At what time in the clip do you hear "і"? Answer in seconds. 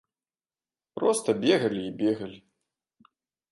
1.91-1.93